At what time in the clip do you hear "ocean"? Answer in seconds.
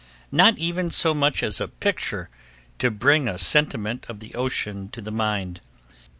4.33-4.89